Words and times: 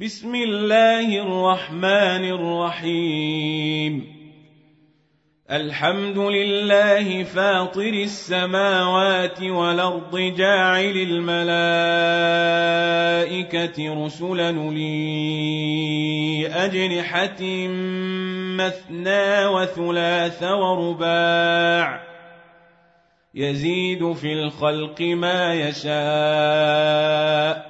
بسم 0.00 0.32
الله 0.34 1.22
الرحمن 1.22 2.24
الرحيم. 2.24 4.06
الحمد 5.50 6.18
لله 6.18 7.24
فاطر 7.24 7.92
السماوات 7.92 9.42
والأرض 9.42 10.18
جاعل 10.18 10.96
الملائكة 10.96 11.64
رسلا 14.04 14.52
لي 14.52 16.46
أجنحة 16.46 17.42
مثنى 18.56 19.46
وثلاث 19.46 20.42
ورباع. 20.42 22.02
يزيد 23.34 24.12
في 24.12 24.32
الخلق 24.32 25.00
ما 25.00 25.54
يشاء. 25.54 27.69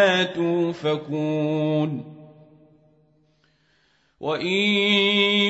فأنا 0.00 0.24
توفكون 0.24 2.04
وإن 4.20 4.46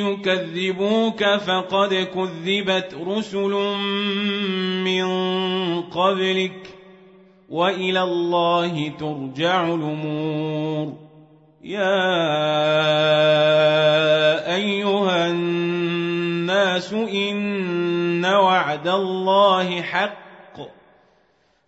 يكذبوك 0.07 1.25
فقد 1.25 1.95
كذبت 1.95 2.95
رسل 3.07 3.53
من 4.85 5.07
قبلك 5.83 6.75
وإلى 7.51 8.03
الله 8.03 8.89
ترجع 8.89 9.75
الأمور. 9.75 10.93
يا 11.65 12.15
أيها 14.55 15.27
الناس 15.31 16.93
إن 16.93 18.25
وعد 18.25 18.89
الله 18.89 19.83
حق 19.83 20.20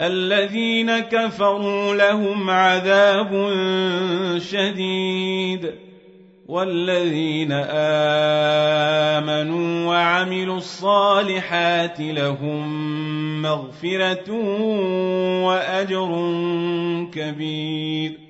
الذين 0.00 0.98
كفروا 0.98 1.94
لهم 1.94 2.50
عذاب 2.50 3.50
شديد 4.38 5.74
والذين 6.46 7.52
آمنوا 9.22 9.86
وعملوا 9.86 10.56
الصالحات 10.56 12.00
لهم 12.00 13.42
مغفرة 13.42 14.30
وأجر 15.44 16.10
كبير 17.14 18.29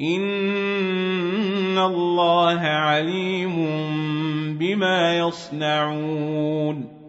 إن 0.00 1.78
الله 1.78 2.60
عليم 2.60 3.56
بما 4.58 5.18
يصنعون 5.18 7.00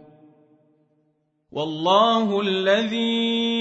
والله 1.52 2.42
الذي 2.42 3.52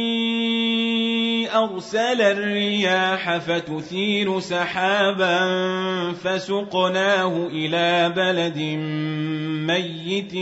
ارسل 1.55 2.21
الرياح 2.21 3.37
فتثير 3.37 4.41
سحابا 4.41 5.39
فسقناه 6.12 7.47
إلى 7.47 8.12
بلد 8.17 8.59
ميت 9.67 10.33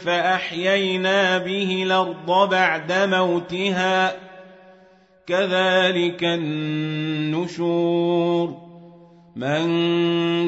فاحيينا 0.00 1.38
به 1.38 1.82
الأرض 1.82 2.48
بعد 2.50 2.92
موتها 2.92 4.27
كذلك 5.28 6.24
النشور. 6.24 7.88
من 9.36 9.68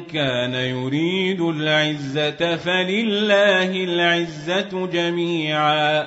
كان 0.00 0.54
يريد 0.54 1.40
العزة 1.40 2.56
فلله 2.56 3.84
العزة 3.84 4.86
جميعا. 4.86 6.06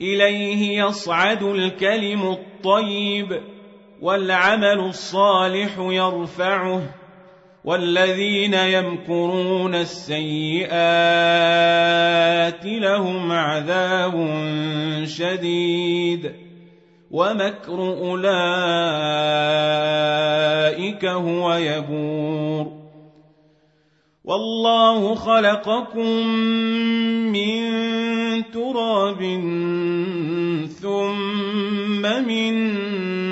إليه 0.00 0.84
يصعد 0.84 1.42
الكلم 1.42 2.22
الطيب 2.22 3.40
والعمل 4.02 4.78
الصالح 4.78 5.78
يرفعه. 5.78 6.82
والذين 7.64 8.54
يمكرون 8.54 9.74
السيئات 9.74 10.70
لهم 12.64 13.32
عذاب 13.32 14.34
شديد. 15.04 16.45
ومكر 17.16 17.78
أولئك 17.80 18.24
هو 21.04 21.54
يبور. 21.54 22.72
والله 24.24 25.14
خلقكم 25.14 26.26
من 27.32 27.62
تراب 28.52 29.20
ثم 30.82 32.02
من 32.02 32.76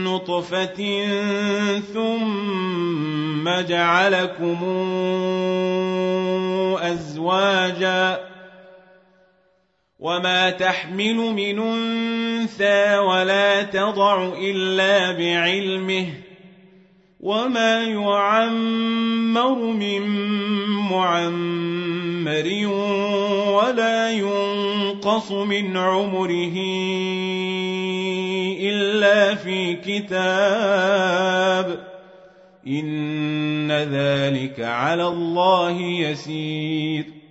نطفة 0.04 1.04
ثم 1.94 3.50
جعلكم 3.68 4.58
أزواجاً 6.82 8.23
وما 10.04 10.50
تحمل 10.50 11.16
من 11.16 11.58
انثى 11.58 12.98
ولا 12.98 13.62
تضع 13.62 14.32
الا 14.38 15.12
بعلمه 15.12 16.06
وما 17.20 17.84
يعمر 17.84 19.58
من 19.58 20.02
معمر 20.90 22.66
ولا 23.48 24.12
ينقص 24.12 25.32
من 25.32 25.76
عمره 25.76 26.56
الا 28.60 29.34
في 29.34 29.74
كتاب 29.74 31.14
إن 32.66 33.72
ذلك 33.72 34.60
على 34.60 35.06
الله 35.06 35.80
يسير 35.80 37.23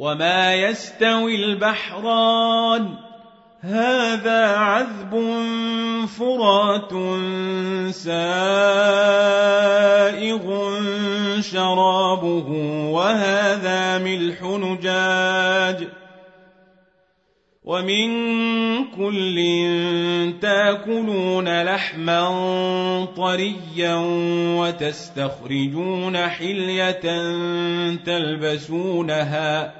وما 0.00 0.54
يستوي 0.54 1.36
البحران 1.36 2.88
هذا 3.60 4.46
عذب 4.46 5.10
فرات 6.06 6.90
سائغ 7.94 8.10
شرابه 11.40 12.48
وهذا 12.90 13.98
ملح 13.98 14.42
نجاج 14.42 15.88
ومن 17.64 18.10
كل 18.96 19.36
تاكلون 20.40 21.62
لحما 21.62 22.24
طريا 23.16 23.94
وتستخرجون 24.56 26.16
حليه 26.16 27.00
تلبسونها 28.04 29.79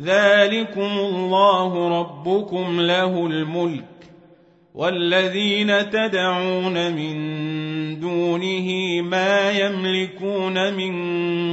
ذلكم 0.00 0.98
الله 0.98 2.00
ربكم 2.00 2.80
له 2.80 3.26
الملك 3.26 3.84
والذين 4.74 5.90
تدعون 5.90 6.92
من 6.92 7.14
دونه 8.00 9.00
ما 9.02 9.50
يملكون 9.50 10.74
من 10.74 10.94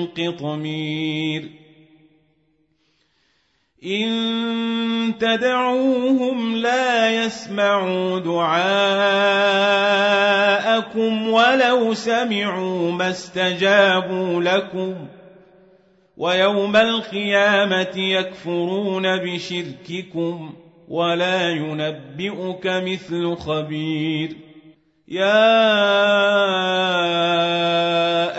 قطمير 0.07 1.49
ان 3.85 5.13
تدعوهم 5.19 6.55
لا 6.55 7.25
يسمعوا 7.25 8.19
دعاءكم 8.19 8.61
ولو 11.29 11.93
سمعوا 11.93 12.91
ما 12.91 13.09
استجابوا 13.09 14.41
لكم 14.41 14.95
ويوم 16.21 16.75
القيامة 16.75 17.97
يكفرون 17.97 19.17
بشرككم 19.17 20.53
ولا 20.87 21.49
ينبئك 21.49 22.67
مثل 22.67 23.35
خبير. 23.35 24.37
يا 25.07 25.63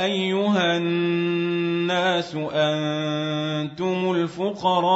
أيها 0.04 0.76
الناس 0.76 2.36
أنتم 2.52 4.12
الفقراء 4.12 4.90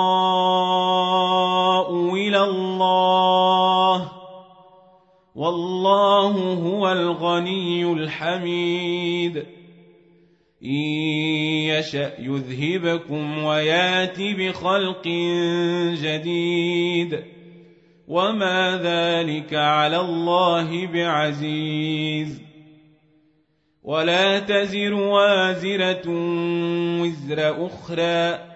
إلى 2.15 2.45
الله 2.45 4.13
والله 5.35 6.55
هو 6.55 6.93
الغني 6.93 7.93
الحميد. 7.93 9.56
ان 10.67 10.73
يشا 11.71 12.13
يذهبكم 12.19 13.45
ويات 13.45 14.21
بخلق 14.21 15.09
جديد 16.03 17.25
وما 18.09 18.81
ذلك 18.83 19.55
على 19.55 20.01
الله 20.01 20.87
بعزيز 20.87 22.43
ولا 23.83 24.39
تزر 24.39 24.95
وازره 24.95 26.09
وزر 27.01 27.67
أخرى 27.67 28.56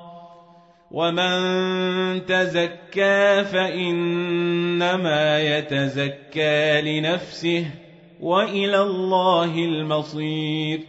ومن 0.91 2.25
تزكى 2.25 3.43
فانما 3.43 5.39
يتزكى 5.39 6.81
لنفسه 6.81 7.65
والى 8.21 8.81
الله 8.81 9.55
المصير 9.55 10.81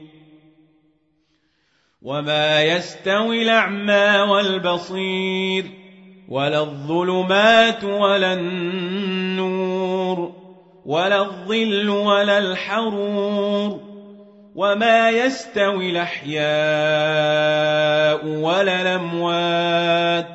وما 2.03 2.63
يستوي 2.63 3.43
الاعمى 3.43 4.31
والبصير 4.31 5.65
ولا 6.29 6.61
الظلمات 6.61 7.85
ولا 7.85 8.33
النور 8.33 9.83
ولا 10.87 11.23
الظل 11.23 11.89
ولا 11.89 12.39
الحرور 12.39 13.92
وما 14.55 15.11
يستوي 15.11 15.91
الاحياء 15.91 16.43
ولا 18.27 18.83
الاموات 18.83 20.29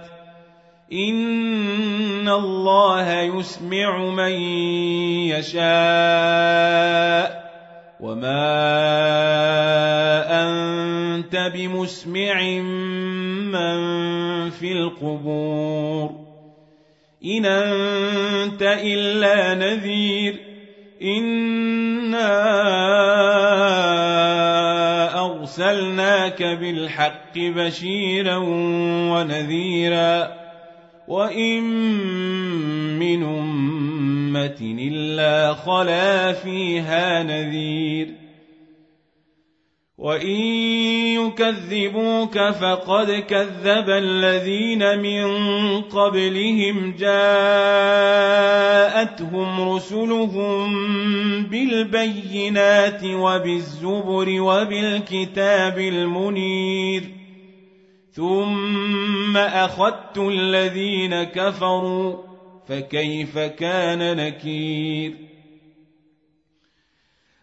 ان 0.94 2.30
الله 2.30 3.22
يسمع 3.22 3.98
من 3.98 4.32
يشاء 5.30 5.68
وما 8.00 8.58
انت 10.44 11.52
بمسمع 11.54 12.42
من 13.54 13.80
في 14.50 14.72
القبور 14.72 16.28
إن 17.26 17.46
أنت 17.46 18.62
إلا 18.62 19.54
نذير 19.54 20.36
إنا 21.02 22.28
أرسلناك 25.60 26.44
بالحق 26.44 27.38
بشيرا 27.38 28.38
ونذيرا 29.12 30.34
وإن 31.08 31.64
من 33.00 33.24
أمة 33.24 34.58
إلا 34.62 35.54
خلا 35.54 36.34
فيها 36.34 37.24
نذير 37.24 38.27
وان 39.98 40.30
يكذبوك 41.18 42.38
فقد 42.38 43.12
كذب 43.12 43.90
الذين 43.90 45.00
من 45.00 45.28
قبلهم 45.82 46.96
جاءتهم 47.00 47.30
رسلهم 49.70 50.74
بالبينات 51.44 53.04
وبالزبر 53.04 54.42
وبالكتاب 54.42 55.80
المنير 55.80 57.04
ثم 58.12 59.38
اخذت 59.38 60.18
الذين 60.18 61.24
كفروا 61.24 62.16
فكيف 62.68 63.38
كان 63.38 64.18
نكير 64.18 65.27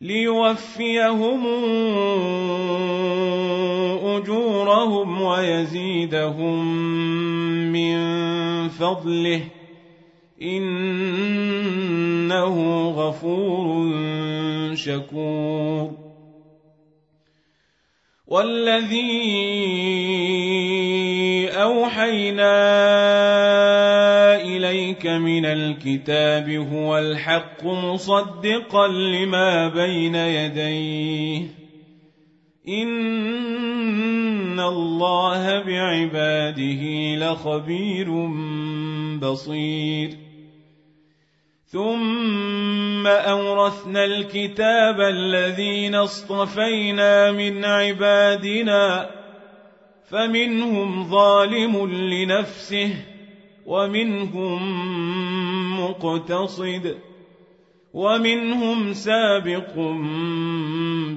ليوفيهم 0.00 1.46
أجورهم 4.04 5.22
ويزيدهم 5.22 6.64
من 7.72 7.98
فضله 8.68 9.42
إنه 10.42 11.60
غفور 12.90 13.90
شكور. 14.74 15.90
والذي 18.26 19.00
أوحينا 21.50 23.09
اليك 25.00 25.06
من 25.06 25.44
الكتاب 25.46 26.50
هو 26.50 26.98
الحق 26.98 27.64
مصدقا 27.64 28.88
لما 28.88 29.68
بين 29.68 30.14
يديه 30.14 31.46
ان 32.68 34.60
الله 34.60 35.62
بعباده 35.62 36.82
لخبير 37.16 38.26
بصير. 39.18 40.16
ثم 41.66 43.06
اورثنا 43.06 44.04
الكتاب 44.04 45.00
الذين 45.00 45.94
اصطفينا 45.94 47.32
من 47.32 47.64
عبادنا 47.64 49.10
فمنهم 50.10 51.10
ظالم 51.10 51.86
لنفسه 51.86 53.09
ومنهم 53.66 54.60
مقتصد 55.80 56.96
ومنهم 57.94 58.92
سابق 58.92 59.74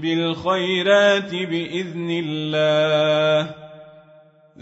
بالخيرات 0.01 1.35
بإذن 1.35 2.23
الله. 2.25 3.55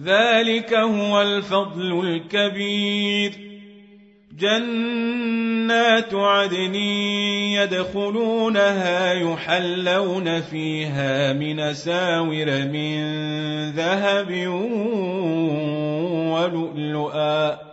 ذلك 0.01 0.73
هو 0.73 1.21
الفضل 1.21 1.99
الكبير. 2.07 3.31
جنات 4.39 6.13
عدن 6.13 6.75
يدخلونها 7.55 9.13
يحلون 9.13 10.41
فيها 10.41 11.33
من 11.33 11.73
ساور 11.73 12.45
من 12.45 13.01
ذهب 13.71 14.47
ولؤلؤا. 16.31 17.70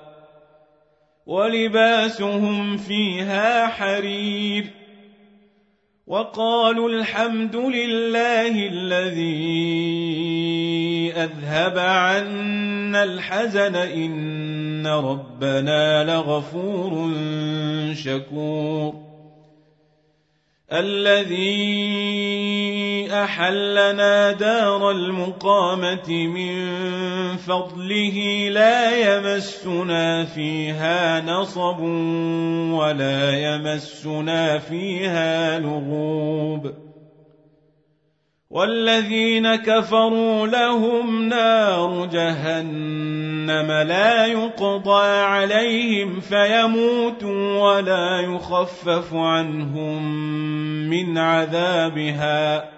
ولباسهم 1.29 2.77
فيها 2.77 3.67
حرير 3.67 4.67
وقالوا 6.07 6.89
الحمد 6.89 7.57
لله 7.57 8.67
الذي 8.67 9.53
أذهب 11.17 11.79
عنا 11.79 13.05
الحزن 13.05 13.77
إن 13.77 14.87
ربنا 14.87 16.05
لغفور 16.05 17.13
شكور 17.95 18.95
الذي 20.73 22.78
أحلنا 23.11 24.33
دار 24.33 24.91
المقامة 24.91 26.27
من 26.27 26.57
فضله 27.37 28.49
لا 28.51 28.97
يمسنا 28.97 30.25
فيها 30.25 31.21
نصب 31.21 31.81
ولا 32.73 33.31
يمسنا 33.31 34.59
فيها 34.59 35.59
لغوب 35.59 36.89
والذين 38.51 39.57
كفروا 39.57 40.47
لهم 40.47 41.29
نار 41.29 42.07
جهنم 42.07 43.73
لا 43.73 44.27
يقضى 44.27 45.07
عليهم 45.07 46.21
فيموتوا 46.21 47.61
ولا 47.61 48.21
يخفف 48.21 49.15
عنهم 49.15 50.03
من 50.91 51.19
عذابها 51.19 52.78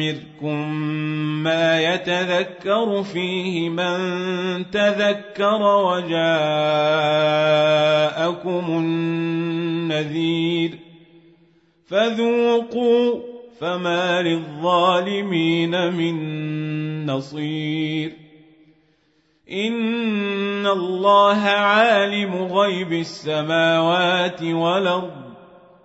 نعمركم 0.00 0.74
ما 1.42 1.80
يتذكر 1.80 3.02
فيه 3.02 3.68
من 3.68 4.70
تذكر 4.70 5.62
وجاءكم 5.62 6.14
النذير 9.88 10.78
فذوقوا 11.86 13.20
فما 13.60 14.22
للظالمين 14.22 15.92
من 15.92 17.06
نصير 17.06 18.12
ان 19.52 20.66
الله 20.66 21.40
عالم 21.40 22.34
غيب 22.34 22.92
السماوات 22.92 24.42
والارض 24.42 25.29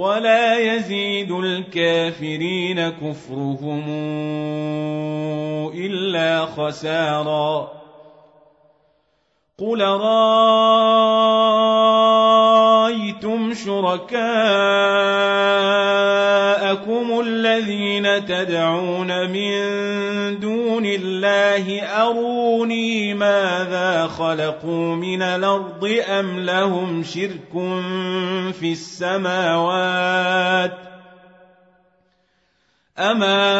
ولا 0.00 0.58
يزيد 0.58 1.30
الكافرين 1.30 2.88
كفرهم 2.88 3.84
إلا 5.74 6.46
خسارا. 6.46 7.80
قل 9.58 9.80
رايتم 9.82 10.20
شركاءكم 13.54 14.20
الذين 17.20 18.24
تدعون 18.24 19.30
من 19.30 19.60
دون 20.40 20.86
الله 20.86 21.82
اروني 21.82 23.14
ماذا 23.14 24.06
خلقوا 24.06 24.94
من 24.94 25.22
الأرض 25.22 26.00
ام 26.08 26.40
لهم 26.40 27.02
شرك 27.02 27.54
في 28.52 28.72
السماوات 28.72 30.10
أما 32.98 33.50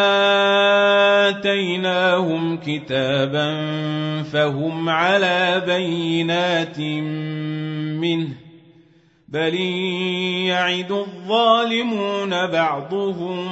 آتيناهم 1.29 2.57
كتابا 2.57 3.53
فهم 4.23 4.89
على 4.89 5.63
بينات 5.67 6.81
منه 8.01 8.29
بل 9.29 9.55
يعد 10.45 10.93
الظالمون 10.93 12.47
بعضهم 12.47 13.49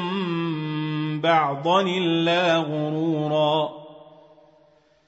بعضا 1.20 1.82
إلا 1.82 2.56
غرورا 2.56 3.87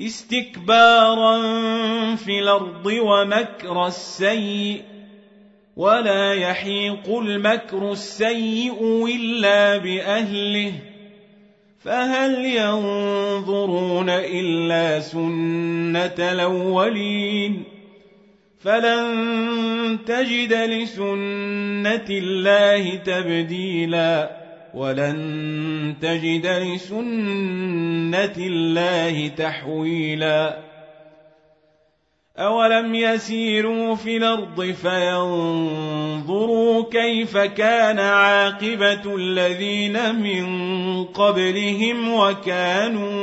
استكبارا 0.00 1.36
في 2.16 2.38
الأرض 2.38 2.86
ومكر 2.86 3.86
السيء 3.86 4.82
ولا 5.76 6.34
يحيق 6.34 7.18
المكر 7.18 7.92
السيء 7.92 9.06
إلا 9.16 9.76
بأهله. 9.76 10.72
فهل 11.84 12.44
ينظرون 12.44 14.10
إلا 14.10 15.00
سنة 15.00 16.32
الأولين؟ 16.32 17.64
فلن 18.60 19.98
تجد 20.06 20.52
لسنة 20.52 22.06
الله 22.10 22.94
تبديلا. 22.94 24.43
ولن 24.74 25.94
تجد 26.02 26.46
لسنة 26.46 28.34
الله 28.38 29.28
تحويلا. 29.28 30.58
أولم 32.38 32.94
يسيروا 32.94 33.94
في 33.94 34.16
الأرض 34.16 34.62
فينظروا 34.82 35.64
كيف 36.90 37.36
كان 37.36 37.98
عاقبة 37.98 39.16
الذين 39.16 40.14
من 40.14 40.44
قبلهم 41.04 42.14
وكانوا 42.14 43.14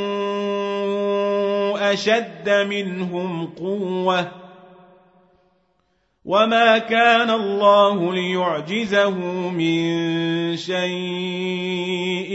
أشد 1.93 2.50
منهم 2.50 3.48
قوةً. 3.48 4.40
وما 6.25 6.77
كان 6.77 7.29
الله 7.29 8.13
ليعجزه 8.13 9.09
من 9.49 9.87
شيء 10.57 12.31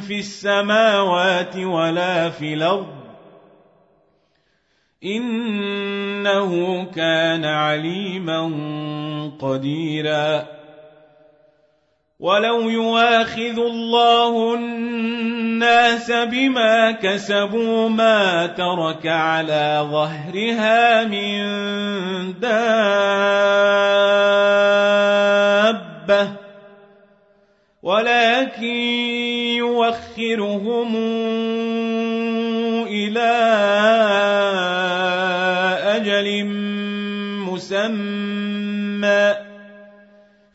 في 0.00 0.18
السماوات 0.18 1.56
ولا 1.56 2.30
في 2.30 2.54
الأرض 2.54 2.96
انه 5.04 6.84
كان 6.84 7.44
عليما 7.44 8.42
قديرا 9.40 10.46
ولو 12.20 12.68
يواخذ 12.68 13.58
الله 13.58 14.54
الناس 15.56 16.12
بما 16.12 16.90
كسبوا 16.92 17.88
ما 17.88 18.46
ترك 18.46 19.06
على 19.06 19.88
ظهرها 19.90 21.04
من 21.04 21.40
دابة. 22.40 22.56
ولكن 27.82 28.76
يوخرهم 29.56 30.96
إلى 32.86 33.32
أجل 35.96 36.44
مسمى. 37.48 38.66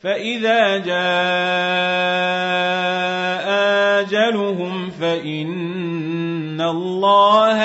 فإذا 0.04 0.78
جاء 0.78 1.91
فان 5.24 6.62
الله 6.62 7.62